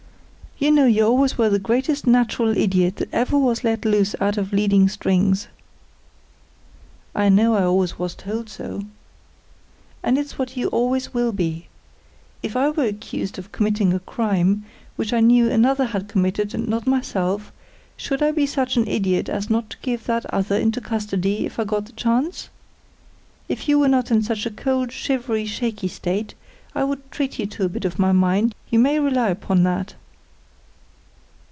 [0.63, 4.37] "You know you always were the greatest natural idiot that ever was let loose out
[4.37, 5.47] of leading strings."
[7.15, 8.83] "I know I always was told so."
[10.03, 11.65] "And it's what you always will be.
[12.43, 14.63] If I were accused of committing a crime,
[14.97, 17.51] which I knew another had committed and not myself,
[17.97, 21.57] should I be such an idiot as not to give that other into custody if
[21.59, 22.49] I got the chance?
[23.49, 26.35] If you were not in such a cold, shivery, shaky state,
[26.75, 29.95] I would treat you to a bit of my mind, you may rely upon that."